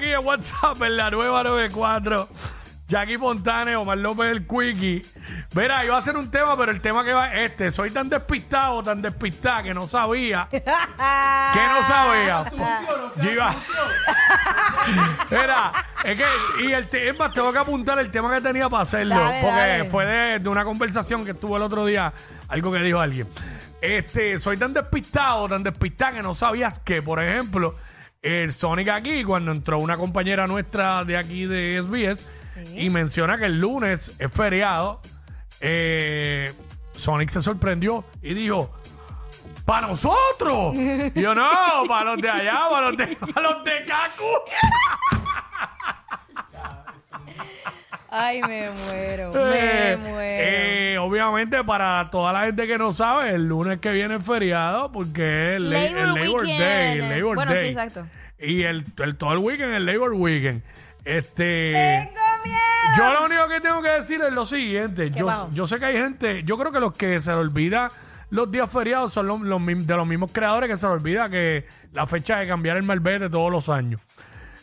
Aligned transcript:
aquí 0.00 0.12
en 0.12 0.24
WhatsApp 0.26 0.80
en 0.82 0.96
la 0.96 1.10
nueva 1.10 1.42
94. 1.42 2.28
Jackie 2.88 3.18
Fontane, 3.18 3.76
Omar 3.76 3.98
López 3.98 4.26
el 4.32 4.46
Quickie. 4.48 5.02
Mira, 5.54 5.84
iba 5.84 5.94
a 5.94 5.98
hacer 6.00 6.16
un 6.16 6.28
tema, 6.28 6.56
pero 6.56 6.72
el 6.72 6.80
tema 6.80 7.04
que 7.04 7.12
va 7.12 7.32
es 7.34 7.50
este. 7.50 7.70
Soy 7.70 7.90
tan 7.92 8.08
despistado, 8.08 8.82
tan 8.82 9.00
despistada 9.00 9.62
que 9.62 9.74
no 9.74 9.86
sabía. 9.86 10.48
que 10.50 10.60
no 10.64 11.84
sabía. 11.86 12.44
Yo 13.22 13.30
iba- 13.30 13.54
Mira, 15.30 15.72
es 16.02 16.16
que, 16.18 16.64
y 16.64 16.72
el 16.72 16.88
te- 16.88 17.10
es 17.10 17.18
más, 17.18 17.32
tengo 17.32 17.52
que 17.52 17.58
apuntar 17.58 17.98
el 18.00 18.10
tema 18.10 18.34
que 18.34 18.40
tenía 18.40 18.68
para 18.68 18.82
hacerlo. 18.82 19.14
Dale, 19.20 19.40
porque 19.40 19.56
dale. 19.56 19.84
fue 19.84 20.06
de, 20.06 20.38
de 20.40 20.48
una 20.48 20.64
conversación 20.64 21.24
que 21.24 21.30
estuvo 21.32 21.56
el 21.58 21.62
otro 21.62 21.86
día, 21.86 22.12
algo 22.48 22.72
que 22.72 22.78
dijo 22.78 22.98
alguien. 22.98 23.28
Este, 23.80 24.38
soy 24.40 24.56
tan 24.56 24.72
despistado, 24.74 25.48
tan 25.48 25.62
despistado 25.62 26.16
que 26.16 26.22
no 26.22 26.34
sabías 26.34 26.80
que, 26.80 27.02
por 27.02 27.22
ejemplo, 27.22 27.72
el 28.22 28.52
Sonic 28.52 28.88
aquí, 28.88 29.24
cuando 29.24 29.50
entró 29.52 29.78
una 29.78 29.96
compañera 29.96 30.46
nuestra 30.46 31.04
de 31.04 31.16
aquí 31.16 31.46
de 31.46 31.80
SBS 31.82 32.26
y 32.76 32.90
menciona 32.90 33.38
que 33.38 33.46
el 33.46 33.58
lunes 33.58 34.14
es 34.18 34.30
feriado, 34.32 35.00
eh, 35.60 36.52
Sonic 36.92 37.30
se 37.30 37.42
sorprendió 37.42 38.04
y 38.22 38.34
dijo. 38.34 38.70
¡Para 39.64 39.86
nosotros! 39.88 40.74
Y 41.14 41.20
yo, 41.20 41.32
no, 41.34 41.48
para 41.86 42.14
los 42.14 42.20
de 42.22 42.28
allá, 42.28 42.66
para 42.68 42.88
los 42.88 42.96
de, 42.96 43.06
para 43.16 43.40
los 43.52 43.64
de 43.64 43.84
Cacu. 43.84 44.24
Ay, 48.10 48.42
me 48.42 48.70
muero, 48.70 49.30
Eh, 49.34 49.96
me 49.96 50.08
muero. 50.08 50.20
eh, 50.20 50.69
obviamente, 51.10 51.62
para 51.64 52.04
toda 52.10 52.32
la 52.32 52.42
gente 52.46 52.66
que 52.66 52.78
no 52.78 52.92
sabe, 52.92 53.30
el 53.30 53.46
lunes 53.48 53.78
que 53.80 53.90
viene 53.90 54.16
es 54.16 54.24
feriado 54.24 54.90
porque 54.92 55.48
es 55.50 55.54
el, 55.56 55.70
la- 55.70 55.84
el 55.84 55.94
Labor. 56.14 56.46
Day. 56.46 56.98
el 56.98 57.08
Labor 57.08 57.36
Bueno, 57.36 57.52
sí, 57.52 57.58
Day. 57.62 57.68
exacto. 57.70 58.06
Y 58.38 58.62
el, 58.62 58.84
el- 58.98 59.16
todo 59.16 59.32
el 59.32 59.38
weekend, 59.38 59.72
el 59.74 59.86
Labor 59.86 60.12
Weekend. 60.14 60.62
Este. 61.04 61.70
Tengo 61.72 62.20
miedo. 62.44 62.58
Yo 62.96 63.12
lo 63.12 63.24
único 63.26 63.48
que 63.48 63.60
tengo 63.60 63.82
que 63.82 63.88
decir 63.88 64.20
es 64.22 64.32
lo 64.32 64.44
siguiente. 64.44 65.10
Yo, 65.10 65.48
yo 65.52 65.66
sé 65.66 65.78
que 65.78 65.84
hay 65.86 65.96
gente, 66.00 66.42
yo 66.44 66.56
creo 66.58 66.72
que 66.72 66.80
los 66.80 66.92
que 66.96 67.20
se 67.20 67.30
le 67.30 67.36
olvida 67.38 67.88
los 68.30 68.50
días 68.50 68.70
feriados 68.70 69.12
son 69.12 69.26
los, 69.26 69.40
de 69.40 69.96
los 69.96 70.06
mismos 70.06 70.30
creadores 70.32 70.70
que 70.70 70.76
se 70.76 70.86
le 70.86 70.92
olvida 70.92 71.28
que 71.28 71.66
la 71.92 72.06
fecha 72.06 72.38
de 72.38 72.46
cambiar 72.46 72.76
el 72.76 72.84
malvete 72.84 73.28
todos 73.28 73.50
los 73.50 73.68
años. 73.68 74.00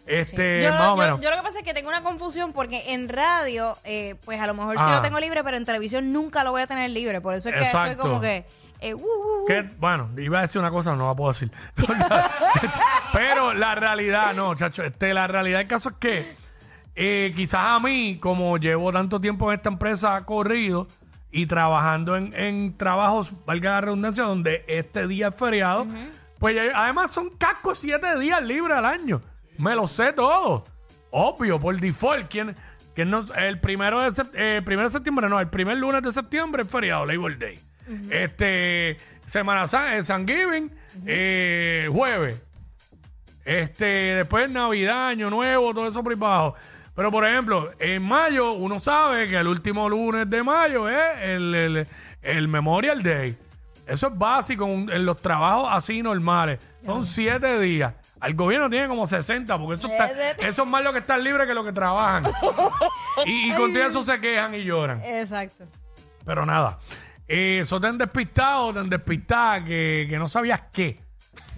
Este, 0.08 0.62
Yo, 0.62 0.72
más 0.72 0.90
o 0.90 0.96
yo- 0.96 1.02
menos. 1.02 1.20
yo 1.20 1.30
lo 1.30 1.36
que 1.38 1.44
pasa 1.44 1.60
es 1.60 1.66
que 1.66 1.74
tengo 1.74 1.90
una 1.90 2.02
confusión 2.02 2.54
porque 2.54 2.94
en 2.94 3.10
radio, 3.10 3.78
eh, 3.84 4.16
pues 4.26 4.40
a 4.40 4.48
lo 4.48 4.54
mejor 4.54 4.78
sí 4.80 4.86
Ah. 4.88 4.96
lo 4.96 5.02
tengo 5.02 5.20
libre, 5.20 5.44
pero 5.44 5.58
en 5.58 5.66
televisión 5.66 6.12
nunca 6.14 6.44
lo 6.44 6.52
voy 6.52 6.62
a 6.62 6.68
tener 6.68 6.90
libre. 6.90 7.20
Por 7.22 7.36
eso 7.36 7.50
es 7.50 7.56
que 7.56 7.62
Exacto. 7.64 7.92
estoy 7.92 8.02
como 8.04 8.22
que. 8.22 8.46
eh, 8.80 8.94
uh, 8.94 8.98
uh, 8.98 9.44
uh. 9.44 9.46
Que, 9.48 9.64
bueno, 9.80 10.10
iba 10.18 10.40
a 10.40 10.42
decir 10.44 10.60
una 10.62 10.70
cosa, 10.72 10.96
no 10.96 11.08
la 11.08 11.16
puedo 11.16 11.32
decir. 11.34 11.52
Pero 13.14 13.54
la 13.54 13.76
realidad, 13.76 14.34
no, 14.34 14.54
chacho, 14.56 14.84
este, 14.84 15.14
la 15.14 15.28
realidad 15.28 15.60
del 15.60 15.68
caso 15.68 15.90
es 15.90 15.96
que 15.96 16.36
eh, 16.96 17.34
quizás 17.36 17.62
a 17.64 17.80
mí, 17.80 18.18
como 18.20 18.58
llevo 18.58 18.92
tanto 18.92 19.20
tiempo 19.22 19.52
en 19.52 19.58
esta 19.58 19.70
empresa 19.70 20.24
corrido 20.26 20.88
y 21.32 21.46
trabajando 21.46 22.16
en, 22.16 22.34
en 22.36 22.78
trabajos, 22.78 23.34
valga 23.46 23.72
la 23.74 23.82
redundancia, 23.82 24.24
donde 24.24 24.64
este 24.68 25.08
día 25.08 25.28
es 25.30 25.36
feriado, 25.36 25.86
pues 26.40 26.58
además 26.74 27.12
son 27.12 27.30
cascos 27.32 27.80
siete 27.80 28.18
días 28.20 28.42
libres 28.42 28.78
al 28.78 28.86
año. 28.86 29.22
Me 29.58 29.76
lo 29.76 29.88
sé 29.88 30.14
todo. 30.14 30.66
Obvio, 31.12 31.60
por 31.60 31.80
default. 31.80 32.28
¿Quién, 32.30 32.56
quién 32.96 33.10
no- 33.10 33.24
el 33.36 33.60
primero 33.60 34.10
de, 34.12 34.24
eh, 34.36 34.62
primero 34.64 34.90
de 34.90 34.94
septiembre, 34.94 35.28
no, 35.30 35.40
el 35.40 35.50
primer 35.50 35.78
lunes 35.78 36.02
de 36.04 36.12
septiembre 36.12 36.64
es 36.64 36.70
feriado, 36.70 37.06
Labor 37.06 37.38
Day. 37.38 37.60
Este, 38.12 38.98
Semana 39.26 39.66
San, 39.68 40.04
Thanksgiving, 40.04 40.72
eh, 41.06 41.88
jueves. 41.92 42.44
Este, 43.46 43.86
después 43.86 44.50
Navidad, 44.50 45.08
Año 45.08 45.30
Nuevo, 45.30 45.74
todo 45.74 45.88
eso 45.88 46.04
por 46.04 46.12
ahí 46.14 46.18
abajo. 46.20 46.56
Pero, 46.96 47.12
por 47.12 47.26
ejemplo, 47.26 47.72
en 47.80 48.06
mayo, 48.06 48.54
uno 48.54 48.80
sabe 48.80 49.30
que 49.30 49.38
el 49.38 49.48
último 49.48 49.88
lunes 49.88 50.30
de 50.30 50.44
mayo 50.44 50.90
es 50.90 50.98
el, 51.22 51.56
el- 51.56 51.88
el 52.24 52.48
Memorial 52.48 53.02
Day. 53.04 53.38
Eso 53.86 54.08
es 54.08 54.18
básico 54.18 54.66
un- 54.66 54.92
en 54.92 55.06
los 55.06 55.22
trabajos 55.22 55.70
así 55.72 56.02
normales. 56.02 56.60
Son 56.86 57.06
siete 57.06 57.58
días. 57.60 57.94
Al 58.20 58.34
gobierno 58.34 58.70
tiene 58.70 58.88
como 58.88 59.06
60, 59.08 59.58
porque 59.58 59.76
eso, 59.76 59.88
está- 59.88 60.12
eso 60.48 60.64
es 60.64 60.68
más 60.68 60.84
lo 60.84 60.92
que 60.92 61.00
están 61.00 61.24
libres 61.24 61.48
que 61.48 61.54
lo 61.54 61.64
que 61.64 61.72
trabajan. 61.74 62.24
y, 63.26 63.52
y 63.52 63.56
con 63.56 63.74
todo 63.74 63.86
eso 63.86 64.02
se 64.02 64.20
quejan 64.20 64.56
y 64.56 64.64
lloran. 64.64 65.04
Exacto. 65.04 65.66
Pero 66.26 66.46
nada, 66.46 66.80
eh, 67.28 67.60
eso 67.62 67.80
tan 67.80 67.98
despistado, 67.98 68.74
tan 68.74 68.90
despistada 68.90 69.64
que, 69.64 70.08
que 70.10 70.18
no 70.18 70.28
sabías 70.28 70.62
qué. 70.74 71.00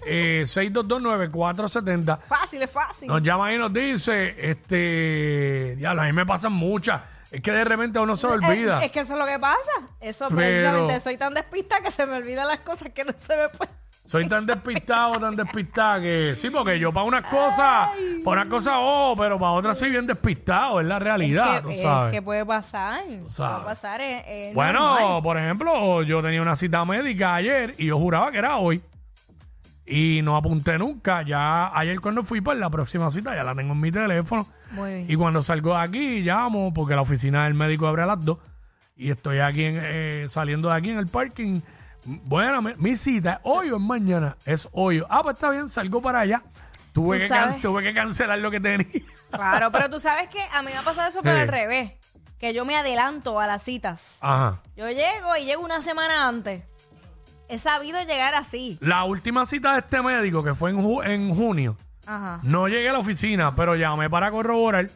Eh, 0.06 0.42
6229470 0.46 2.20
Fácil, 2.20 2.62
es 2.62 2.70
fácil. 2.70 3.08
nos 3.08 3.22
llama 3.22 3.52
y 3.52 3.58
nos 3.58 3.72
dice, 3.72 4.34
este, 4.38 5.76
ya, 5.78 5.90
a 5.90 5.94
mí 6.04 6.12
me 6.12 6.26
pasan 6.26 6.52
muchas. 6.52 7.02
Es 7.30 7.40
que 7.42 7.52
de 7.52 7.64
repente 7.64 7.98
uno 8.00 8.16
se 8.16 8.26
le 8.26 8.32
olvida. 8.34 8.80
Eh, 8.82 8.86
es 8.86 8.92
que 8.92 9.00
eso 9.00 9.12
es 9.14 9.18
lo 9.20 9.26
que 9.26 9.38
pasa. 9.38 9.70
Eso 10.00 10.26
Pero- 10.28 10.36
precisamente 10.36 10.98
soy 11.00 11.16
tan 11.16 11.32
despista 11.32 11.80
que 11.80 11.90
se 11.90 12.04
me 12.06 12.16
olvidan 12.16 12.48
las 12.48 12.60
cosas 12.60 12.90
que 12.92 13.04
no 13.04 13.12
se 13.16 13.36
me 13.36 13.48
pueden. 13.48 13.74
Soy 14.10 14.28
tan 14.28 14.44
despistado, 14.44 15.20
tan 15.20 15.36
despistada 15.36 16.00
que 16.00 16.34
sí, 16.36 16.50
porque 16.50 16.80
yo 16.80 16.92
para 16.92 17.06
unas 17.06 17.22
cosas, 17.28 17.90
para 18.24 18.42
unas 18.42 18.46
cosas, 18.50 18.74
oh, 18.76 19.14
pero 19.16 19.38
para 19.38 19.52
otras 19.52 19.78
soy 19.78 19.90
bien 19.90 20.04
despistado, 20.04 20.80
es 20.80 20.86
la 20.88 20.98
realidad, 20.98 21.58
es 21.58 21.62
tú 21.62 21.70
es 21.70 21.82
sabes. 21.82 22.10
que 22.12 22.20
puede 22.20 22.44
pasar. 22.44 22.98
sabes. 23.28 23.52
Puede 23.54 23.64
pasar. 23.66 24.00
Es, 24.00 24.24
es 24.26 24.54
Bueno, 24.54 24.80
normal. 24.98 25.22
por 25.22 25.36
ejemplo, 25.38 26.02
yo 26.02 26.20
tenía 26.22 26.42
una 26.42 26.56
cita 26.56 26.84
médica 26.84 27.36
ayer 27.36 27.74
y 27.78 27.86
yo 27.86 27.98
juraba 27.98 28.32
que 28.32 28.38
era 28.38 28.56
hoy. 28.56 28.82
Y 29.86 30.22
no 30.22 30.36
apunté 30.36 30.76
nunca. 30.76 31.22
Ya 31.22 31.70
ayer 31.76 32.00
cuando 32.00 32.22
fui 32.24 32.40
para 32.40 32.58
la 32.58 32.68
próxima 32.70 33.10
cita, 33.10 33.34
ya 33.36 33.44
la 33.44 33.54
tengo 33.54 33.74
en 33.74 33.80
mi 33.80 33.92
teléfono. 33.92 34.44
Muy 34.72 34.92
bien. 34.94 35.06
Y 35.08 35.14
cuando 35.14 35.40
salgo 35.40 35.74
de 35.76 35.82
aquí, 35.82 36.20
llamo, 36.22 36.72
porque 36.74 36.94
la 36.96 37.02
oficina 37.02 37.44
del 37.44 37.54
médico 37.54 37.86
abre 37.86 38.02
a 38.02 38.06
las 38.06 38.24
2. 38.24 38.38
Y 38.96 39.10
estoy 39.10 39.38
aquí 39.38 39.64
en, 39.64 39.78
eh, 39.80 40.26
saliendo 40.28 40.68
de 40.68 40.74
aquí 40.74 40.90
en 40.90 40.98
el 40.98 41.06
parking. 41.06 41.60
Bueno, 42.04 42.62
mi, 42.62 42.74
mi 42.76 42.96
cita 42.96 43.34
es 43.34 43.38
hoy 43.44 43.70
o 43.70 43.76
es 43.76 43.82
mañana. 43.82 44.36
Es 44.44 44.68
hoy. 44.72 45.02
Ah, 45.08 45.22
pues 45.22 45.34
está 45.34 45.50
bien, 45.50 45.68
salgo 45.68 46.00
para 46.00 46.20
allá. 46.20 46.42
Tuve, 46.92 47.18
Tú 47.18 47.22
que, 47.22 47.28
sabes. 47.28 47.52
can- 47.54 47.62
tuve 47.62 47.82
que 47.82 47.94
cancelar 47.94 48.38
lo 48.38 48.50
que 48.50 48.60
tenía. 48.60 48.86
Claro, 49.30 49.70
pero 49.70 49.88
tú 49.90 50.00
sabes 50.00 50.28
que 50.28 50.40
a 50.52 50.62
mí 50.62 50.70
me 50.72 50.78
ha 50.78 50.82
pasado 50.82 51.08
eso, 51.08 51.20
pero 51.22 51.36
Sí. 51.36 51.40
al 51.42 51.48
revés. 51.48 51.92
Que 52.38 52.54
yo 52.54 52.64
me 52.64 52.74
adelanto 52.76 53.38
a 53.38 53.46
las 53.46 53.62
citas. 53.62 54.18
Ajá. 54.22 54.60
Yo 54.74 54.88
llego 54.88 55.36
y 55.38 55.44
llego 55.44 55.62
una 55.62 55.82
semana 55.82 56.26
antes. 56.26 56.64
He 57.48 57.58
sabido 57.58 58.00
llegar 58.02 58.34
así. 58.34 58.78
La 58.80 59.04
última 59.04 59.44
cita 59.44 59.72
de 59.74 59.80
este 59.80 60.00
médico, 60.02 60.42
que 60.42 60.54
fue 60.54 60.70
en, 60.70 60.78
ju- 60.82 61.04
en 61.06 61.34
junio, 61.34 61.76
Ajá. 62.06 62.40
No 62.42 62.66
llegué 62.66 62.88
a 62.88 62.92
la 62.94 62.98
oficina, 63.00 63.54
pero 63.54 63.76
llamé 63.76 64.08
para 64.08 64.30
corroborar. 64.30 64.88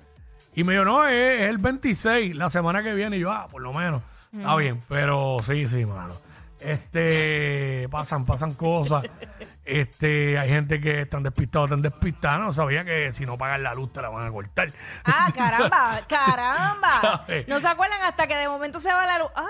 Y 0.55 0.65
me 0.65 0.73
dijo, 0.73 0.85
no, 0.85 1.07
es, 1.07 1.41
es 1.41 1.51
el 1.51 1.59
26, 1.59 2.35
la 2.35 2.49
semana 2.49 2.83
que 2.83 2.95
viene. 2.95 3.19
Y 3.19 3.21
yo, 3.21 3.31
ah, 3.31 3.47
por 3.49 3.61
lo 3.63 3.73
menos. 3.75 4.03
Está 4.33 4.57
bien, 4.57 4.83
pero 4.89 5.37
sí, 5.47 5.67
sí, 5.67 5.85
mano. 5.85 6.15
Este, 6.65 7.89
pasan, 7.91 8.25
pasan 8.25 8.55
cosas. 8.55 9.05
Este, 9.65 10.39
hay 10.39 10.49
gente 10.49 10.81
que 10.81 11.03
están 11.03 11.23
despistados, 11.23 11.67
están 11.71 11.83
despistados. 11.83 12.41
No 12.41 12.53
sabía 12.53 12.85
que 12.85 13.13
si 13.13 13.27
no 13.27 13.37
pagan 13.39 13.63
la 13.63 13.75
luz 13.75 13.93
te 13.93 14.01
la 14.03 14.09
van 14.09 14.27
a 14.27 14.31
cortar. 14.33 14.69
Ah, 15.05 15.31
caramba, 15.35 16.01
caramba. 16.09 17.25
No 17.47 17.61
se 17.61 17.69
acuerdan 17.69 18.01
hasta 18.03 18.27
que 18.27 18.37
de 18.37 18.49
momento 18.49 18.81
se 18.81 18.93
va 18.93 19.05
la 19.07 19.19
luz. 19.19 19.31
Ah, 19.37 19.47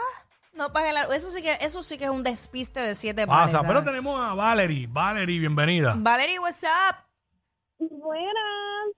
no 0.55 0.73
pague 0.73 0.93
la 0.93 1.05
luz. 1.05 1.15
Eso 1.15 1.31
sí 1.31 1.43
que, 1.43 1.57
eso 1.61 1.83
sí 1.83 1.99
que 1.99 2.05
es 2.05 2.11
un 2.11 2.23
despiste 2.23 2.81
de 2.81 2.95
siete 2.95 3.27
pares. 3.27 3.53
Pasa, 3.53 3.61
pero 3.67 3.75
¿sabes? 3.81 3.85
tenemos 3.87 4.21
a 4.25 4.35
Valerie. 4.35 4.87
Valerie, 4.89 5.39
bienvenida. 5.39 5.95
Valerie, 5.97 6.39
what's 6.39 6.63
up? 6.63 6.97
Buenas, 7.79 8.35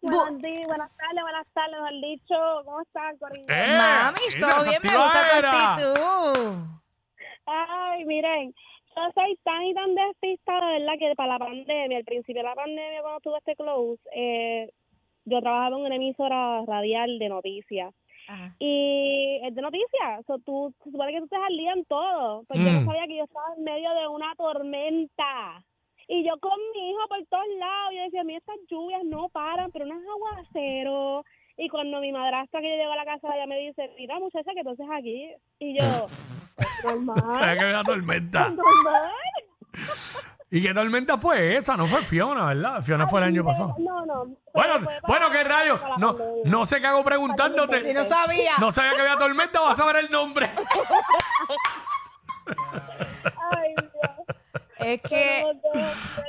Bu- 0.03 0.11
buenos 0.11 0.43
días, 0.43 0.67
buenas 0.67 0.97
tardes, 0.97 1.23
buenas 1.23 1.47
tardes, 1.53 1.73
mejor 1.73 1.93
dicho. 2.03 2.35
¿Cómo 2.65 2.81
están, 2.83 3.17
Corillo? 3.19 3.47
¡Eh! 3.49 3.79
Mami, 3.79 4.21
todo 4.39 4.65
bien, 4.65 4.81
me 4.83 4.97
gusta 4.97 5.23
tu 5.41 5.47
actitud. 5.47 6.57
Ay, 7.47 8.05
miren, 8.05 8.53
yo 8.97 9.03
soy 9.15 9.37
tan 9.45 9.63
y 9.65 9.75
tan 9.75 9.95
despistada, 9.95 10.71
¿verdad? 10.73 10.95
Que 10.99 11.15
para 11.15 11.35
la 11.35 11.39
pandemia, 11.39 11.99
al 11.99 12.05
principio 12.05 12.43
de 12.43 12.49
la 12.49 12.55
pandemia, 12.55 13.03
cuando 13.03 13.21
tuve 13.21 13.39
este 13.39 13.57
close, 13.57 14.01
eh, 14.15 14.71
yo 15.25 15.41
trabajaba 15.41 15.77
en 15.77 15.83
una 15.87 15.95
emisora 15.97 16.63
radial 16.67 17.19
de 17.19 17.29
noticias. 17.29 17.95
Ajá. 18.29 18.55
Y 18.59 19.39
es 19.45 19.55
de 19.55 19.63
noticias, 19.63 20.25
o 20.29 20.39
tú, 20.39 20.75
se 20.83 20.91
supone 20.91 21.13
que 21.13 21.21
tú 21.21 21.29
te 21.29 21.37
al 21.37 21.57
día 21.57 21.73
en 21.73 21.85
todo. 21.85 22.43
Pues 22.49 22.59
yo 22.59 22.67
Mm. 22.71 22.75
no 22.81 22.85
sabía 22.87 23.07
que 23.07 23.17
yo 23.17 23.25
estaba 23.25 23.47
en 23.57 23.63
medio 23.65 23.91
de 23.95 24.09
una 24.09 24.35
tormenta. 24.37 25.63
Y 26.09 26.25
yo 26.25 26.39
con 26.41 26.59
mi 26.75 26.91
hijo 26.91 27.01
por 27.09 27.25
todos 27.27 27.49
lados, 27.59 27.93
yo 27.95 28.03
decía, 28.03 28.21
a 28.21 28.25
mí 28.25 28.35
estas 28.35 28.57
lluvias 28.69 29.05
no 29.05 29.29
paran, 29.29 29.71
pero 29.73 29.87
no 29.87 29.95
es 29.99 30.07
aguacero. 30.09 31.25
Y 31.59 31.69
cuando 31.69 32.01
mi 32.01 32.13
madrastra 32.13 32.61
que 32.61 32.71
yo 32.71 32.77
llego 32.77 32.93
a 32.93 32.97
la 32.97 33.05
casa, 33.05 33.29
ella 33.35 33.47
me 33.47 33.57
dice, 33.59 33.91
mira 33.97 34.19
muchacha, 34.19 34.51
que 34.53 34.61
entonces 34.61 34.87
aquí. 34.93 35.31
Y 35.59 35.79
yo, 35.79 36.07
normal. 36.85 37.23
¿Sabes 37.37 37.59
que 37.59 37.65
había 37.65 37.83
tormenta? 37.83 38.51
normal. 38.51 39.13
¿Y 40.51 40.63
qué 40.63 40.73
tormenta 40.73 41.19
fue 41.19 41.57
esa? 41.57 41.77
No 41.77 41.87
fue 41.87 42.03
Fiona, 42.03 42.47
¿verdad? 42.47 42.81
Fiona 42.81 43.07
fue 43.07 43.21
el 43.21 43.27
año 43.27 43.45
pasado. 43.45 43.75
No, 43.79 44.07
no. 44.07 44.37
Bueno, 44.55 44.89
bueno, 45.07 45.31
qué 45.31 45.43
rayos. 45.43 45.81
No, 45.99 46.17
no 46.45 46.65
sé 46.65 46.81
qué 46.81 46.87
hago 46.87 47.03
preguntándote. 47.03 47.83
Si 47.83 47.93
no 47.93 48.05
sabía. 48.05 48.53
No 48.59 48.71
sabía 48.71 48.95
que 48.95 49.01
había 49.01 49.19
tormenta, 49.19 49.61
vas 49.61 49.81
a 49.81 49.87
ver 49.87 49.97
el 49.97 50.11
nombre. 50.11 50.49
Es 54.95 55.01
que 55.09 55.45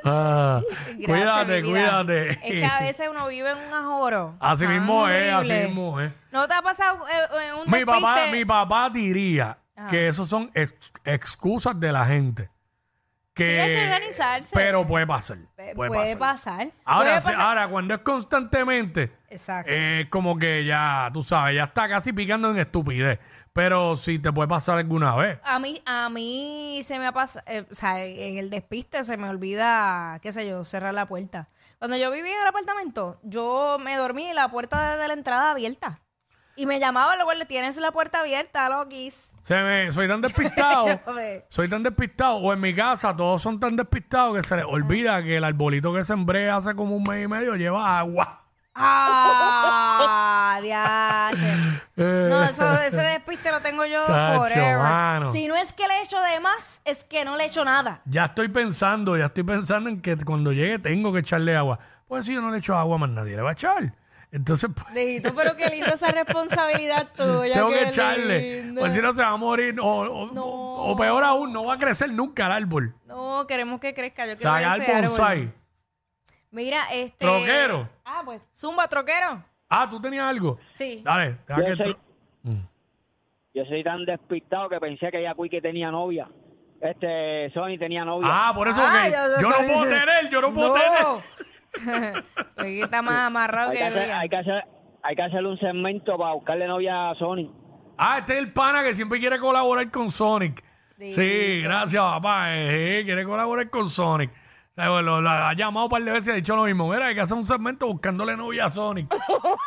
Ah, 0.03 0.61
Gracias, 0.97 1.05
cuídate, 1.07 1.63
cuídate. 1.63 2.29
Es 2.31 2.37
que 2.39 2.65
a 2.65 2.79
veces 2.81 3.07
uno 3.09 3.27
vive 3.27 3.51
en 3.51 3.57
un 3.57 3.73
ajoro. 3.73 4.35
Así 4.39 4.65
tan 4.65 4.73
mismo 4.73 5.07
es, 5.07 5.33
así 5.33 5.53
mismo 5.53 5.99
es. 6.01 6.11
¿No 6.31 6.47
te 6.47 6.53
ha 6.53 6.61
pasado 6.61 6.97
eh, 7.07 7.47
eh, 7.49 7.53
un 7.53 7.71
Mi 7.71 7.85
papá, 7.85 8.17
mi 8.31 8.45
papá 8.45 8.89
diría 8.89 9.57
Ajá. 9.75 9.87
que 9.89 10.07
esos 10.07 10.27
son 10.27 10.49
ex- 10.53 10.91
excusas 11.05 11.79
de 11.79 11.91
la 11.91 12.05
gente. 12.05 12.49
Que, 13.33 13.43
Sí, 13.45 13.51
hay 13.51 13.69
que 13.75 13.83
organizarse. 13.83 14.55
Pero 14.55 14.87
puede 14.87 15.05
pasar. 15.05 15.37
Puede, 15.55 15.75
puede, 15.75 16.17
pasar. 16.17 16.17
pasar. 16.17 16.67
Ahora, 16.83 17.09
Puede 17.11 17.21
se- 17.21 17.29
pasar. 17.31 17.45
ahora, 17.45 17.67
cuando 17.67 17.93
es 17.93 17.99
constantemente, 17.99 19.11
Exacto. 19.29 19.71
es 19.71 20.09
como 20.09 20.39
que 20.39 20.65
ya, 20.65 21.11
tú 21.13 21.21
sabes, 21.21 21.55
ya 21.55 21.65
está 21.65 21.87
casi 21.87 22.11
picando 22.13 22.49
en 22.49 22.57
estupidez. 22.57 23.19
Pero 23.57 23.95
sí 23.95 24.19
te 24.19 24.31
puede 24.31 24.47
pasar 24.47 24.77
alguna 24.77 25.15
vez. 25.15 25.39
A 25.43 25.57
mí, 25.57 25.81
a 25.83 26.09
mí 26.09 26.79
se 26.83 26.99
me 26.99 27.07
ha 27.07 27.11
pasado, 27.11 27.43
o 27.71 27.73
sea, 27.73 28.05
en 28.05 28.37
el 28.37 28.51
despiste 28.51 29.03
se 29.03 29.17
me 29.17 29.27
olvida, 29.27 30.19
qué 30.21 30.31
sé 30.31 30.47
yo, 30.47 30.63
cerrar 30.63 30.93
la 30.93 31.07
puerta. 31.07 31.49
Cuando 31.79 31.97
yo 31.97 32.11
vivía 32.11 32.35
en 32.35 32.41
el 32.43 32.47
apartamento, 32.47 33.19
yo 33.23 33.77
me 33.83 33.95
dormí 33.95 34.29
y 34.29 34.33
la 34.33 34.47
puerta 34.49 34.95
de, 34.95 35.07
la 35.07 35.13
entrada 35.15 35.49
abierta. 35.49 36.01
Y 36.55 36.67
me 36.67 36.79
llamaba 36.79 37.15
luego 37.15 37.33
le 37.33 37.45
tienes 37.45 37.77
la 37.77 37.91
puerta 37.91 38.19
abierta, 38.19 38.69
Lokis. 38.69 39.33
Se 39.41 39.55
me, 39.55 39.91
soy 39.91 40.07
tan 40.07 40.21
despistado. 40.21 41.01
Soy 41.49 41.67
tan 41.67 41.81
despistado. 41.81 42.35
O 42.35 42.53
en 42.53 42.61
mi 42.61 42.75
casa 42.75 43.15
todos 43.15 43.41
son 43.41 43.59
tan 43.59 43.75
despistados 43.75 44.35
que 44.35 44.43
se 44.43 44.55
les 44.55 44.65
olvida 44.65 45.23
que 45.23 45.37
el 45.37 45.43
arbolito 45.43 45.91
que 45.95 46.03
sembré 46.03 46.51
hace 46.51 46.75
como 46.75 46.95
un 46.95 47.01
mes 47.01 47.25
y 47.25 47.27
medio 47.27 47.55
lleva 47.55 47.97
agua. 47.97 48.46
¡Ah! 48.79 50.59
diache. 50.61 51.47
No, 51.97 52.43
eso, 52.43 52.79
ese 52.81 53.01
despiste 53.01 53.49
lo 53.51 53.59
tengo 53.61 53.83
yo 53.85 54.05
Chacho, 54.05 54.37
forever. 54.39 54.77
mano. 54.77 55.31
Si 55.33 55.47
no 55.47 55.55
es 55.55 55.73
que 55.73 55.87
le 55.87 56.01
echo 56.03 56.21
de 56.21 56.39
más, 56.39 56.81
es 56.85 57.03
que 57.05 57.25
no 57.25 57.35
le 57.37 57.45
echo 57.45 57.65
nada. 57.65 58.01
Ya 58.05 58.25
estoy 58.25 58.49
pensando, 58.49 59.17
ya 59.17 59.25
estoy 59.25 59.43
pensando 59.43 59.89
en 59.89 59.99
que 60.01 60.15
cuando 60.17 60.51
llegue 60.51 60.77
tengo 60.77 61.11
que 61.11 61.19
echarle 61.19 61.55
agua. 61.57 61.79
Pues 62.07 62.25
si 62.27 62.35
yo 62.35 62.41
no 62.41 62.51
le 62.51 62.59
echo 62.59 62.77
agua, 62.77 62.99
más 62.99 63.09
nadie 63.09 63.35
le 63.35 63.41
va 63.41 63.49
a 63.49 63.53
echar. 63.53 63.93
Entonces, 64.31 64.69
pues, 64.75 64.93
Dijito, 64.93 65.33
pero 65.33 65.55
qué 65.55 65.69
linda 65.69 65.87
esa 65.95 66.11
responsabilidad 66.11 67.07
tuya. 67.17 67.53
tengo 67.55 67.69
qué 67.69 67.79
que 67.79 67.87
echarle. 67.89 68.61
linda. 68.63 68.81
Pues 68.81 68.93
si 68.93 69.01
no 69.01 69.15
se 69.15 69.21
va 69.23 69.29
a 69.29 69.37
morir. 69.37 69.79
O, 69.79 69.85
o- 69.87 70.31
No. 70.33 70.45
o 70.45 70.95
peor 70.95 71.23
aún, 71.23 71.51
no 71.51 71.65
va 71.65 71.73
a 71.75 71.77
crecer 71.79 72.11
nunca 72.11 72.45
el 72.45 72.51
árbol. 72.51 72.93
No, 73.07 73.45
queremos 73.47 73.79
que 73.79 73.93
crezca. 73.95 74.27
Yo 74.27 74.35
quiero 74.35 74.51
Sacar 74.51 74.81
ese 74.81 74.91
árbol. 74.91 75.07
bonsai. 75.09 75.53
Mira, 76.51 76.83
este. 76.93 77.25
Troquero. 77.25 77.89
Ah, 78.05 78.21
pues. 78.25 78.41
Zumba, 78.55 78.87
troquero. 78.87 79.43
Ah, 79.69 79.87
¿tú 79.89 79.99
tenías 79.99 80.25
algo? 80.25 80.57
Sí. 80.71 81.01
Dale, 81.03 81.37
deja 81.47 81.59
Yo 81.59 81.65
que 81.65 81.75
soy- 81.83 81.93
tro- 81.93 81.97
Mm. 82.43 82.61
Yo 83.53 83.65
soy 83.65 83.83
tan 83.83 84.05
despistado 84.05 84.69
que 84.69 84.79
pensé 84.79 85.11
que 85.11 85.21
ya 85.21 85.33
que 85.49 85.61
tenía 85.61 85.91
novia. 85.91 86.29
Este, 86.79 87.49
Sony 87.53 87.77
tenía 87.79 88.05
novia. 88.05 88.29
Ah, 88.31 88.51
por 88.55 88.67
eso 88.67 88.81
Ah, 88.85 89.03
que 89.05 89.11
yo- 89.11 89.17
yo 89.17 89.41
yo, 89.41 89.49
no 89.49 89.55
soy- 89.55 89.65
puedo 89.67 89.83
tener, 89.83 90.29
yo 90.29 90.41
no 90.41 90.53
puedo 90.53 90.73
tener. 90.73 90.93
Aquí 92.57 92.81
está 92.81 93.01
más 93.01 93.27
amarrado 93.27 93.71
hay, 93.71 93.77
que 93.77 93.83
que 93.83 93.87
hacer, 93.89 94.11
hay, 94.11 94.29
que 94.29 94.35
hacer, 94.37 94.63
hay 95.03 95.15
que 95.15 95.21
hacerle 95.23 95.49
un 95.49 95.59
segmento 95.59 96.17
para 96.17 96.33
buscarle 96.33 96.67
novia 96.67 97.09
a 97.11 97.15
Sony. 97.15 97.51
Ah, 97.97 98.19
este 98.19 98.33
es 98.33 98.39
el 98.39 98.53
pana 98.53 98.83
que 98.83 98.93
siempre 98.93 99.19
quiere 99.19 99.39
colaborar 99.39 99.89
con 99.91 100.11
Sonic. 100.11 100.63
Sí, 100.97 101.13
Sí. 101.13 101.61
gracias, 101.63 102.01
papá. 102.01 102.55
Eh, 102.55 102.99
eh, 102.99 103.03
quiere 103.05 103.23
colaborar 103.25 103.69
con 103.69 103.89
Sonic. 103.89 104.31
Sea, 104.77 104.85
lo, 105.01 105.21
lo 105.21 105.29
ha 105.31 105.53
llamado 105.55 105.87
un 105.87 105.89
par 105.89 106.03
de 106.03 106.11
veces 106.11 106.27
y 106.27 106.31
ha 106.31 106.35
dicho 106.35 106.55
lo 106.55 106.65
mismo. 106.65 106.87
Mira, 106.87 107.07
hay 107.07 107.15
que 107.15 107.21
hacer 107.21 107.35
un 107.35 107.47
segmento 107.47 107.87
buscándole 107.87 108.37
novia 108.37 108.65
a 108.67 108.69
Sonic. 108.69 109.11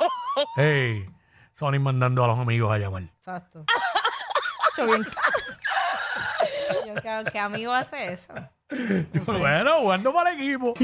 hey, 0.57 1.05
Sonic 1.53 1.81
mandando 1.81 2.23
a 2.23 2.29
los 2.29 2.39
amigos 2.39 2.73
a 2.73 2.79
llamar. 2.79 3.03
Exacto. 3.03 3.65
Yo 4.77 4.87
bien. 4.87 5.05
Yo 6.87 6.95
creo 6.95 7.25
que 7.25 7.39
amigo 7.41 7.73
hace 7.73 8.13
eso. 8.13 8.33
Bueno, 9.27 9.81
jugando 9.81 10.15
para 10.15 10.31
el 10.33 10.41
equipo. 10.41 10.75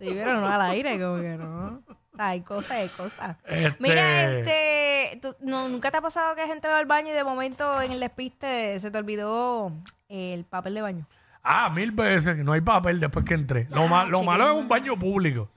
Sí, 0.00 0.08
pero 0.14 0.40
no 0.40 0.48
al 0.48 0.62
aire, 0.62 0.98
como 0.98 1.20
que 1.20 1.36
no. 1.36 1.82
O 1.86 2.16
sea, 2.16 2.28
hay 2.28 2.40
cosas, 2.40 2.70
hay 2.70 2.88
cosas. 2.88 3.36
Este- 3.44 3.76
Mira, 3.80 4.30
este, 4.32 5.18
tú- 5.20 5.36
no, 5.40 5.68
¿nunca 5.68 5.90
te 5.90 5.98
ha 5.98 6.00
pasado 6.00 6.34
que 6.34 6.40
has 6.40 6.48
entrado 6.48 6.78
al 6.78 6.86
baño 6.86 7.08
y 7.10 7.12
de 7.12 7.22
momento 7.22 7.82
en 7.82 7.92
el 7.92 8.00
despiste 8.00 8.80
se 8.80 8.90
te 8.90 8.96
olvidó 8.96 9.70
el 10.08 10.44
papel 10.46 10.72
de 10.74 10.80
baño? 10.80 11.06
Ah, 11.42 11.70
mil 11.70 11.90
veces. 11.92 12.36
No 12.38 12.52
hay 12.52 12.60
papel 12.60 13.00
después 13.00 13.24
que 13.24 13.34
entré. 13.34 13.66
Lo, 13.70 13.86
ma- 13.88 14.04
lo 14.04 14.18
chiquito. 14.18 14.24
malo 14.30 14.50
es 14.50 14.56
un 14.56 14.68
baño 14.68 14.98
público. 14.98 15.50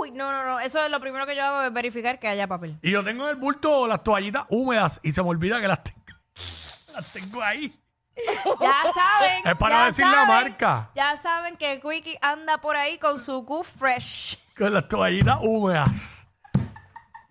Uy, 0.00 0.10
no, 0.10 0.30
no, 0.30 0.44
no. 0.44 0.60
Eso 0.60 0.82
es 0.84 0.90
lo 0.90 1.00
primero 1.00 1.26
que 1.26 1.34
yo 1.34 1.44
hago, 1.44 1.62
es 1.62 1.72
verificar 1.72 2.18
que 2.18 2.28
haya 2.28 2.46
papel. 2.46 2.78
Y 2.82 2.90
yo 2.90 3.02
tengo 3.02 3.24
en 3.24 3.30
el 3.30 3.36
bulto 3.36 3.86
las 3.86 4.02
toallitas 4.02 4.44
húmedas 4.50 5.00
y 5.02 5.12
se 5.12 5.22
me 5.22 5.28
olvida 5.30 5.60
que 5.60 5.68
las 5.68 5.82
tengo. 5.82 6.00
las 6.94 7.12
tengo 7.12 7.42
ahí. 7.42 7.72
Ya 8.60 8.74
saben. 8.94 9.46
Es 9.46 9.56
para 9.56 9.76
ya 9.80 9.84
decir 9.86 10.06
la 10.06 10.12
saben, 10.12 10.28
marca. 10.28 10.90
Ya 10.94 11.16
saben 11.16 11.56
que 11.56 11.80
Quickie 11.80 12.18
anda 12.22 12.58
por 12.58 12.76
ahí 12.76 12.98
con 12.98 13.18
su 13.20 13.44
Q 13.44 13.62
Fresh. 13.62 14.38
Con 14.56 14.72
las 14.72 14.88
toallitas 14.88 15.38
húmedas. 15.42 16.26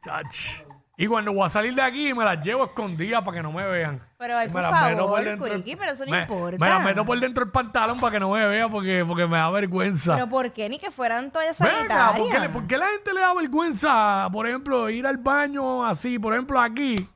Chach. 0.03 0.63
Y 0.97 1.07
cuando 1.07 1.33
voy 1.33 1.45
a 1.45 1.50
salir 1.50 1.75
de 1.75 1.81
aquí, 1.81 2.13
me 2.13 2.24
las 2.24 2.42
llevo 2.42 2.63
escondidas 2.65 3.21
para 3.24 3.36
que 3.38 3.44
no 3.44 3.51
me 3.51 3.65
vean. 3.68 4.01
Pero, 4.18 4.38
ay, 4.38 4.47
me 4.47 4.53
por 4.53 4.62
las 4.62 4.71
favor, 4.71 4.92
meto 4.92 5.07
por 5.07 5.24
dentro. 5.25 5.56
Quickie, 5.56 5.75
pero 5.75 5.92
eso 5.92 6.06
no 6.06 6.12
me, 6.12 6.21
importa. 6.21 6.57
Me 6.57 6.69
las 6.69 6.83
meto 6.86 7.06
por 7.06 7.19
dentro 7.19 7.44
del 7.44 7.51
pantalón 7.51 8.00
para 8.00 8.12
que 8.13 8.19
no 8.21 8.30
me 8.31 8.47
vea 8.47 8.69
porque, 8.69 9.03
porque 9.06 9.27
me 9.27 9.38
da 9.38 9.50
vergüenza. 9.51 10.13
Pero 10.15 10.30
¿por 10.30 10.53
qué? 10.53 10.69
Ni 10.69 10.80
que 10.80 10.92
fueran 10.92 11.31
toallas 11.31 11.59
Venga, 11.59 11.75
sanitarias. 11.75 12.18
¿por 12.18 12.30
qué, 12.31 12.39
le- 12.39 12.50
por 12.50 12.68
qué 12.68 12.77
la 12.77 12.88
gente 12.88 13.13
le 13.13 13.19
da 13.19 13.33
vergüenza, 13.33 14.30
por 14.31 14.47
ejemplo, 14.47 14.89
ir 14.89 15.06
al 15.06 15.18
baño 15.18 15.86
así, 15.86 16.18
por 16.18 16.31
ejemplo, 16.33 16.62
aquí? 16.62 17.09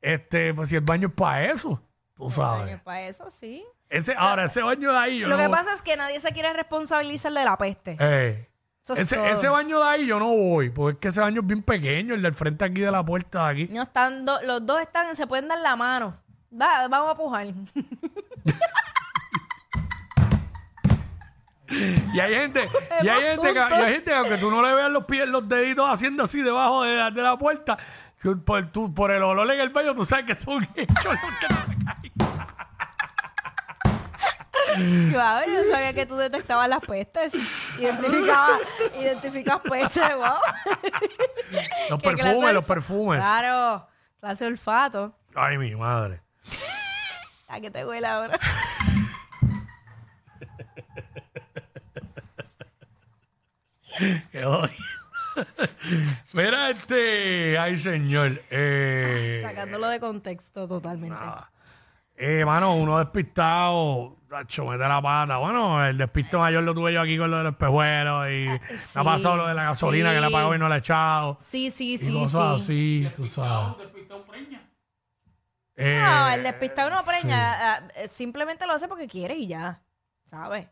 Este, 0.00 0.54
pues 0.54 0.68
si 0.68 0.76
el 0.76 0.82
baño 0.82 1.08
es 1.08 1.14
para 1.14 1.44
eso, 1.46 1.82
tú 2.14 2.30
sabes. 2.30 2.80
Para 2.82 3.02
eso 3.02 3.30
sí. 3.30 3.64
Ese, 3.90 4.14
ahora, 4.16 4.44
ese 4.44 4.62
baño 4.62 4.92
de 4.92 4.98
ahí, 4.98 5.18
yo 5.18 5.28
Lo 5.28 5.36
no 5.36 5.42
que 5.42 5.48
pasa 5.48 5.72
es 5.72 5.82
que 5.82 5.96
nadie 5.96 6.20
se 6.20 6.30
quiere 6.32 6.52
responsabilizar 6.52 7.32
de 7.32 7.44
la 7.44 7.56
peste. 7.56 7.96
Eh, 7.98 8.47
Eso 8.94 9.02
es 9.02 9.12
ese, 9.12 9.30
ese 9.32 9.48
baño 9.48 9.80
de 9.80 9.86
ahí 9.88 10.06
yo 10.06 10.18
no 10.18 10.34
voy, 10.34 10.70
porque 10.70 10.94
es 10.94 11.00
que 11.00 11.08
ese 11.08 11.20
baño 11.20 11.40
es 11.42 11.46
bien 11.46 11.62
pequeño, 11.62 12.14
el 12.14 12.22
del 12.22 12.34
frente 12.34 12.64
aquí 12.64 12.80
de 12.80 12.90
la 12.90 13.04
puerta 13.04 13.44
de 13.46 13.50
aquí. 13.64 13.68
No 13.72 13.82
están 13.82 14.24
do- 14.24 14.40
los 14.42 14.64
dos 14.64 14.80
están, 14.80 15.14
se 15.16 15.26
pueden 15.26 15.48
dar 15.48 15.58
la 15.60 15.76
mano. 15.76 16.16
Va, 16.52 16.88
vamos 16.88 17.10
a 17.10 17.14
pujar. 17.14 17.46
Y 22.14 22.18
hay 22.18 22.32
gente, 22.34 22.66
y 23.02 23.08
hay 23.08 23.20
gente, 23.20 23.52
que, 23.52 23.58
y 23.58 23.82
hay 23.82 23.92
gente 23.92 24.04
que 24.10 24.14
aunque 24.16 24.38
tú 24.38 24.50
no 24.50 24.62
le 24.62 24.74
veas 24.74 24.90
los 24.90 25.04
pies, 25.04 25.28
los 25.28 25.46
deditos 25.46 25.86
haciendo 25.86 26.24
así 26.24 26.40
debajo 26.40 26.82
de 26.82 26.96
la, 26.96 27.10
de 27.10 27.20
la 27.20 27.36
puerta, 27.36 27.76
tú- 28.22 28.42
por, 28.42 28.72
tú- 28.72 28.94
por 28.94 29.10
el 29.10 29.22
olor 29.22 29.50
en 29.52 29.60
el 29.60 29.68
baño, 29.68 29.94
tú 29.94 30.02
sabes 30.02 30.24
que 30.24 30.34
son 30.34 30.66
hechos 30.74 31.04
los 31.04 31.14
que 31.40 31.46
yo 35.12 35.72
sabía 35.72 35.92
que 35.92 36.06
tú 36.06 36.16
detectabas 36.16 36.68
las 36.68 36.80
pestes. 36.80 37.34
Identificabas, 37.78 38.60
identificabas 38.98 39.62
pestes, 39.62 40.14
wow. 40.16 40.34
Los 41.90 42.02
¿Qué 42.02 42.12
clase 42.12 42.22
perfumes, 42.22 42.54
los 42.54 42.64
perfumes. 42.64 43.20
Claro, 43.20 43.88
clase 44.20 44.44
de 44.44 44.50
olfato. 44.50 45.18
Ay, 45.34 45.58
mi 45.58 45.74
madre. 45.74 46.20
¿A 47.48 47.60
qué 47.60 47.70
te 47.70 47.84
huele 47.84 48.06
ahora? 48.06 48.38
Qué 54.30 54.44
odio. 54.44 54.68
Mira 56.32 56.70
este, 56.70 57.58
ay 57.58 57.76
señor. 57.76 58.42
Eh, 58.50 59.40
Sacándolo 59.42 59.88
de 59.88 60.00
contexto 60.00 60.66
totalmente. 60.66 61.16
Eh, 62.20 62.44
mano, 62.44 62.74
uno 62.74 62.98
despistado, 62.98 64.16
tacho, 64.28 64.64
mete 64.66 64.86
la 64.88 65.00
pata. 65.00 65.36
Bueno, 65.36 65.84
el 65.86 65.96
despiste 65.96 66.36
mayor 66.36 66.64
lo 66.64 66.74
tuve 66.74 66.92
yo 66.92 67.00
aquí 67.00 67.16
con 67.16 67.30
lo 67.30 67.36
de 67.38 67.44
los 67.44 67.52
espejuelos 67.52 68.28
y 68.30 68.76
sí, 68.76 68.98
ha 68.98 69.04
pasado 69.04 69.36
lo 69.36 69.46
de 69.46 69.54
la 69.54 69.62
gasolina 69.64 70.08
sí. 70.10 70.14
que 70.16 70.20
le 70.22 70.26
ha 70.26 70.30
pagado 70.30 70.54
y 70.54 70.58
no 70.58 70.68
le 70.68 70.74
ha 70.74 70.78
echado. 70.78 71.36
Sí, 71.38 71.70
sí, 71.70 71.92
y 71.92 71.98
sí, 71.98 72.12
cosas 72.12 72.62
sí. 72.64 73.06
así, 73.06 73.14
tú 73.14 73.26
sabes. 73.26 73.76
Eh, 75.76 76.00
No, 76.02 76.28
el 76.30 76.42
despistado 76.42 76.90
no 76.90 77.04
preña. 77.04 77.74
ah, 77.76 77.80
eh, 77.94 78.08
Simplemente 78.08 78.66
lo 78.66 78.72
hace 78.72 78.88
porque 78.88 79.06
quiere 79.06 79.34
y 79.36 79.46
ya. 79.46 79.80
¿Sabes? 80.24 80.66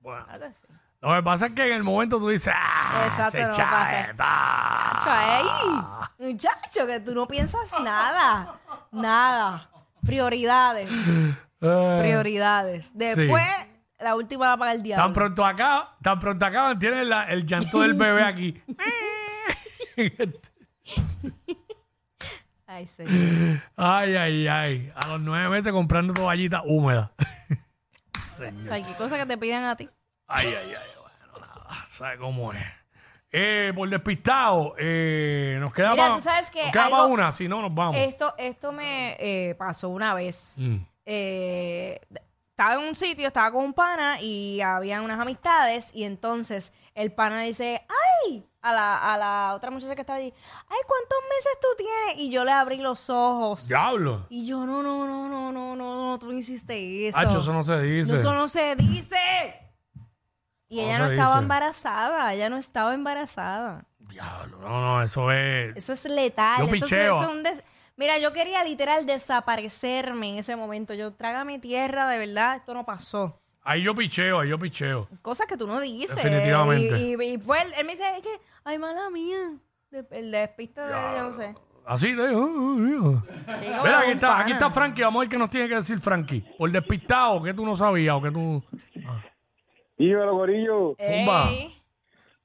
bueno, 0.00 0.24
Claro 0.26 0.40
que 0.48 0.52
sí. 0.52 0.66
lo 1.00 1.14
que 1.14 1.22
pasa 1.22 1.46
es 1.46 1.52
que 1.54 1.66
en 1.66 1.72
el 1.76 1.82
momento 1.82 2.18
tú 2.18 2.28
dices, 2.28 2.52
¡ah! 2.54 3.04
Exacto, 3.06 3.30
se 3.32 3.42
no 3.42 3.48
echa 3.52 3.70
pasa. 3.70 4.00
esta". 4.02 4.92
Muchacho, 4.92 5.48
ey, 6.18 6.26
muchacho, 6.30 6.86
que 6.86 7.00
tú 7.00 7.14
no 7.14 7.26
piensas 7.26 7.72
nada. 7.82 8.54
Nada. 8.92 9.70
Prioridades. 10.06 10.90
Eh, 11.66 11.98
Prioridades. 12.02 12.92
Después, 12.94 13.42
la 13.98 14.14
última 14.16 14.48
la 14.50 14.56
paga 14.58 14.72
el 14.72 14.78
tan 14.80 14.84
diablo. 14.84 15.12
pronto 15.14 15.46
acá, 15.46 15.96
tan 16.02 16.20
pronto 16.20 16.44
acaban, 16.44 16.78
tienen 16.78 17.08
la- 17.08 17.24
el 17.24 17.46
llanto 17.46 17.80
del 17.80 17.94
bebé 17.94 18.22
aquí. 18.22 18.62
Ay, 22.66 22.86
señor. 22.86 23.62
ay, 23.76 24.16
ay, 24.16 24.48
ay. 24.48 24.92
A 24.96 25.06
los 25.08 25.20
nueve 25.20 25.48
meses 25.48 25.72
comprando 25.72 26.12
toallitas 26.12 26.62
húmedas. 26.66 27.10
Cualquier 28.66 28.96
cosa 28.96 29.16
que 29.16 29.26
te 29.26 29.38
pidan 29.38 29.64
a 29.64 29.76
ti. 29.76 29.88
Ay, 30.26 30.46
ay, 30.48 30.74
ay. 30.74 30.88
Bueno, 31.00 31.46
nada. 31.46 31.84
¿Sabes 31.86 32.18
cómo 32.18 32.52
es? 32.52 32.62
Eh, 33.36 33.72
por 33.74 33.88
despistado, 33.90 34.76
eh, 34.78 35.56
nos 35.58 35.72
queda 35.72 35.90
Mira, 35.90 36.02
para 36.04 36.14
tú 36.16 36.22
sabes 36.22 36.50
que 36.52 36.62
nos 36.62 36.70
queda 36.70 36.84
algo- 36.84 36.96
pa' 36.98 37.06
una, 37.06 37.32
si 37.32 37.48
no 37.48 37.60
nos 37.60 37.74
vamos. 37.74 37.96
Esto, 37.96 38.32
esto 38.38 38.70
me 38.70 39.16
eh, 39.18 39.56
pasó 39.56 39.88
una 39.88 40.14
vez. 40.14 40.56
Mm. 40.60 40.76
Eh, 41.04 42.00
estaba 42.50 42.74
en 42.74 42.88
un 42.88 42.94
sitio, 42.94 43.26
estaba 43.26 43.50
con 43.50 43.64
un 43.64 43.72
pana 43.74 44.20
y 44.20 44.60
había 44.60 45.02
unas 45.02 45.18
amistades 45.18 45.90
y 45.92 46.04
entonces 46.04 46.72
el 46.94 47.10
pana 47.12 47.40
dice, 47.40 47.84
¡ay! 48.28 48.46
A 48.62 48.72
la, 48.72 49.12
a 49.12 49.18
la 49.18 49.54
otra 49.56 49.72
muchacha 49.72 49.96
que 49.96 50.02
estaba 50.02 50.20
allí, 50.20 50.32
¡ay! 50.68 50.78
¿Cuántos 50.86 51.18
meses 51.28 51.58
tú 51.60 51.66
tienes? 51.76 52.18
Y 52.24 52.30
yo 52.30 52.44
le 52.44 52.52
abrí 52.52 52.76
los 52.78 53.10
ojos. 53.10 53.66
Diablo. 53.66 54.26
Y 54.30 54.46
yo, 54.46 54.64
no, 54.64 54.80
no, 54.84 55.08
no, 55.08 55.28
no, 55.28 55.50
no, 55.50 55.74
no, 55.74 56.10
no, 56.10 56.18
tú 56.20 56.30
hiciste 56.30 57.08
eso. 57.08 57.18
Hacho, 57.18 57.40
eso 57.40 57.52
no 57.52 57.64
se 57.64 57.82
dice. 57.82 58.12
No, 58.12 58.16
eso 58.16 58.32
no 58.32 58.46
se 58.46 58.76
dice. 58.76 59.16
Y 60.68 60.80
ella 60.80 60.98
no 60.98 61.06
estaba 61.06 61.28
dice. 61.30 61.38
embarazada, 61.42 62.32
ella 62.34 62.48
no 62.50 62.56
estaba 62.56 62.94
embarazada. 62.94 63.84
Diablo, 63.98 64.58
no, 64.58 64.80
no, 64.80 65.02
eso 65.02 65.30
es. 65.30 65.76
Eso 65.76 65.92
es 65.92 66.04
letal. 66.06 66.58
Yo 66.58 66.64
eso 66.66 66.74
es- 66.74 66.82
picheo. 66.84 67.16
eso 67.16 67.22
es 67.30 67.36
un 67.36 67.42
des- 67.42 67.64
Mira, 67.96 68.18
yo 68.18 68.32
quería 68.32 68.64
literal 68.64 69.06
desaparecerme 69.06 70.30
en 70.30 70.38
ese 70.38 70.56
momento. 70.56 70.94
Yo, 70.94 71.12
trágame 71.12 71.58
tierra, 71.60 72.08
de 72.08 72.18
verdad, 72.18 72.56
esto 72.56 72.74
no 72.74 72.84
pasó. 72.84 73.40
Ahí 73.62 73.82
yo 73.82 73.94
picheo, 73.94 74.40
ahí 74.40 74.48
yo 74.50 74.58
picheo. 74.58 75.08
Cosas 75.22 75.46
que 75.46 75.56
tú 75.56 75.66
no 75.66 75.80
dices. 75.80 76.14
Definitivamente. 76.16 76.98
Y, 76.98 77.14
y- 77.14 77.34
y 77.34 77.38
fue 77.38 77.62
él, 77.62 77.68
él 77.78 77.84
me 77.86 77.92
dice, 77.92 78.04
es 78.16 78.22
que, 78.22 78.40
ay, 78.64 78.78
mala 78.78 79.08
mía. 79.10 79.52
El 80.10 80.30
despiste 80.32 80.80
de, 80.80 80.90
yo 80.90 81.22
no 81.30 81.34
sé. 81.34 81.54
Así 81.86 82.12
de. 82.14 82.34
oh, 82.34 83.22
Mira, 83.82 84.00
aquí 84.00 84.10
está, 84.12 84.40
aquí 84.40 84.52
está 84.52 84.70
Frankie. 84.70 85.02
Vamos 85.02 85.20
a 85.20 85.20
ver 85.20 85.28
qué 85.28 85.38
nos 85.38 85.50
tiene 85.50 85.68
que 85.68 85.76
decir 85.76 86.00
Frankie. 86.00 86.40
Por 86.58 86.70
despistado, 86.72 87.42
que 87.42 87.54
tú 87.54 87.64
no 87.64 87.76
sabías 87.76 88.16
o 88.16 88.22
que 88.22 88.30
tú. 88.32 88.64
Dímelo, 89.96 90.32
Corillo. 90.32 90.96
Zumba. 90.98 91.50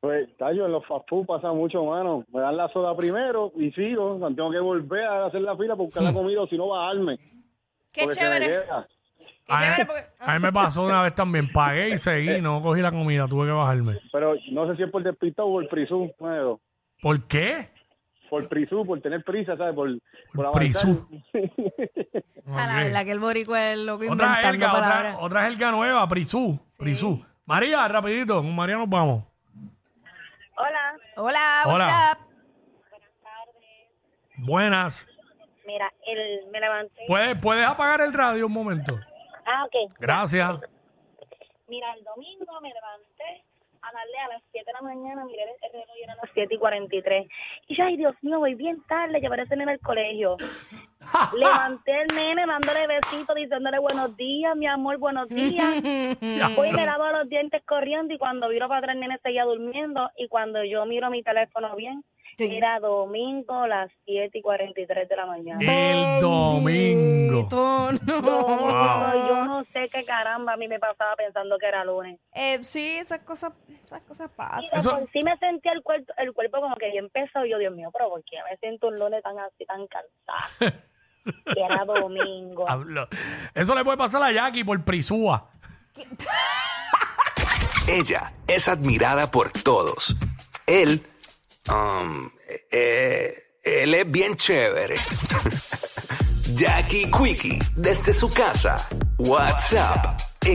Pues, 0.02 0.30
tallo, 0.38 0.66
en 0.66 0.72
los 0.72 0.86
fast 0.86 1.10
food 1.10 1.26
pasa 1.26 1.52
mucho, 1.52 1.84
mano. 1.84 2.24
Me 2.32 2.40
dan 2.42 2.56
la 2.56 2.70
soda 2.70 2.96
primero 2.96 3.52
y 3.58 3.72
sigo. 3.72 4.18
Tengo 4.36 4.52
que 4.52 4.60
volver 4.60 5.04
a 5.04 5.26
hacer 5.26 5.42
la 5.42 5.58
fila 5.58 5.76
para 5.76 5.84
buscar 5.84 6.04
la 6.04 6.14
comida 6.14 6.42
o 6.42 6.48
si 6.48 6.58
no 6.58 6.68
bajarme. 6.70 7.18
Qué 7.92 8.04
porque 8.04 8.14
se 8.14 8.30
me 8.30 8.36
chévere. 8.40 8.46
queda. 8.46 8.88
Qué 9.46 9.54
A 9.54 9.58
chévere 9.58 9.78
mí, 9.80 9.86
porque... 9.86 10.06
a 10.20 10.34
mí 10.36 10.40
me 10.40 10.54
pasó 10.54 10.84
una 10.84 11.02
vez 11.02 11.16
también. 11.16 11.52
Pagué 11.52 11.90
y 11.90 11.98
seguí, 11.98 12.40
no 12.40 12.62
cogí 12.62 12.82
la 12.82 12.92
comida, 12.92 13.28
tuve 13.28 13.48
que 13.48 13.52
bajarme. 13.52 14.00
Pero 14.12 14.36
no 14.52 14.68
sé 14.70 14.78
si 14.78 14.84
es 14.84 14.92
por 14.92 15.04
despistado 15.04 15.48
o 15.50 15.54
por 15.54 15.68
prisú. 15.68 16.12
Bueno, 16.20 16.60
¿Por 17.02 17.28
qué? 17.28 17.70
por 18.30 18.48
prisú, 18.48 18.86
por 18.86 19.02
tener 19.02 19.24
prisa, 19.24 19.58
¿sabes? 19.58 19.74
Por, 19.74 19.90
por, 20.36 20.46
Por 20.46 20.54
prisú. 20.54 21.10
A 22.46 22.68
la 22.68 22.84
verdad 22.84 23.04
que 23.06 23.12
el 23.12 23.20
boricua 23.20 23.72
es 23.72 23.80
loco 23.80 24.04
Otra 24.04 24.12
inventando 24.14 24.48
jerga, 24.48 24.72
palabras. 24.72 25.14
otra, 25.16 25.26
otra 25.26 25.44
jerga 25.50 25.72
nueva, 25.72 26.08
Prisú. 26.08 26.60
Prisú. 26.78 27.24
María, 27.50 27.88
rapidito, 27.88 28.36
con 28.36 28.56
María 28.56 28.78
nos 28.78 28.88
vamos. 28.88 29.24
Hola. 30.56 30.98
Hola, 31.16 31.64
Hola. 31.66 31.86
what's 31.88 32.20
up? 32.20 32.28
Buenas. 34.38 35.08
Mira, 35.66 35.92
el, 36.06 36.46
me 36.52 36.60
levanté. 36.60 37.06
¿Puedes, 37.08 37.42
¿Puedes 37.42 37.66
apagar 37.66 38.02
el 38.02 38.14
radio 38.14 38.46
un 38.46 38.52
momento? 38.54 39.00
Ah, 39.48 39.66
ok. 39.66 39.92
Gracias. 40.00 40.60
Mira, 41.68 41.92
el 41.96 42.04
domingo 42.04 42.62
me 42.62 42.72
levanté 42.72 43.44
a 43.82 43.92
darle 43.94 44.20
a 44.20 44.28
las 44.28 44.44
7 44.52 44.64
de 44.68 44.74
la 44.74 44.82
mañana, 44.82 45.26
miré 45.26 45.42
el, 45.42 45.50
el 45.50 45.72
reloj 45.72 45.98
y 46.00 46.04
eran 46.04 46.18
las 46.18 46.30
7 46.36 46.54
y 46.54 46.58
43. 46.60 47.28
Y 47.68 47.76
yo, 47.76 47.84
ay, 47.84 47.98
Dios 47.98 48.14
mío, 48.22 48.38
voy 48.38 48.54
bien 48.54 48.80
tarde, 48.84 49.20
llevaré 49.20 49.42
a 49.42 49.56
nene 49.56 49.72
al 49.72 49.80
colegio. 49.80 50.38
Levanté 51.38 52.02
el 52.02 52.08
nene 52.16 52.46
dándole 52.46 52.88
besitos, 52.88 53.36
diciéndole 53.36 53.80
buenos 53.80 54.16
días, 54.18 54.56
mi 54.56 54.68
amor, 54.68 54.98
buenos 54.98 55.28
días. 55.30 55.76
Y 56.22 56.72
me 56.72 56.86
lavo 56.86 57.08
los 57.10 57.28
dientes 57.30 57.64
corriendo 57.66 58.14
y 58.14 58.18
cuando 58.18 58.48
viro 58.50 58.68
para 58.68 58.80
atrás 58.80 58.94
el 58.96 59.00
nene 59.02 59.18
seguía 59.24 59.44
durmiendo 59.46 60.10
y 60.18 60.28
cuando 60.28 60.64
yo 60.64 60.86
miro 60.86 61.10
mi 61.10 61.24
teléfono 61.24 61.76
bien, 61.76 62.04
Sí. 62.38 62.56
era 62.56 62.80
domingo 62.80 63.68
las 63.68 63.92
7 64.06 64.38
y 64.38 64.42
43 64.42 65.10
de 65.10 65.16
la 65.16 65.26
mañana. 65.26 65.60
El 65.62 66.22
domingo. 66.22 67.48
No. 67.52 67.90
Domingo, 68.22 69.28
yo 69.28 69.46
no 69.46 69.64
sé 69.74 69.90
qué 69.92 70.06
caramba 70.06 70.54
a 70.54 70.58
mí 70.58 70.68
me 70.70 70.80
pasaba 70.80 71.16
pensando 71.18 71.58
que 71.58 71.66
era 71.66 71.84
lunes. 71.84 72.18
Eh, 72.34 72.64
sí, 72.64 72.98
esas 72.98 73.20
cosas, 73.24 73.52
esas 73.84 74.02
cosas 74.04 74.32
pasan. 74.32 74.80
Eso- 74.80 74.92
Por 74.92 75.10
sí 75.12 75.22
me 75.24 75.36
sentía 75.38 75.74
el 75.74 75.82
cuerpo, 75.84 76.14
el 76.18 76.32
cuerpo 76.34 76.62
como 76.62 76.76
que 76.78 76.92
bien 76.92 77.10
pesado 77.10 77.46
y 77.46 77.50
yo, 77.50 77.58
Dios 77.58 77.74
mío, 77.76 77.90
pero 77.92 78.08
¿por 78.10 78.24
qué 78.24 78.38
me 78.50 78.56
siento 78.58 78.88
un 78.88 79.00
lunes 79.00 79.22
tan 79.22 79.38
así, 79.40 79.66
tan 79.66 79.86
cansada? 79.88 80.50
Era 81.46 81.86
domingo. 81.86 82.70
Hablo. 82.70 83.08
Eso 83.54 83.76
le 83.76 83.84
puede 83.84 83.98
pasar 83.98 84.24
a 84.24 84.32
Jackie 84.32 84.64
por 84.64 84.84
Prisúa. 84.84 85.50
Ella 87.88 88.34
es 88.48 88.68
admirada 88.68 89.32
por 89.32 89.52
todos. 89.52 90.16
Él, 90.68 91.04
um, 91.70 92.30
eh, 92.72 93.34
él 93.64 93.94
es 93.94 94.12
bien 94.12 94.36
chévere. 94.36 94.96
Jackie 96.54 97.10
Quickie, 97.12 97.60
desde 97.76 98.14
su 98.14 98.32
casa. 98.32 98.88
WhatsApp 99.18 100.29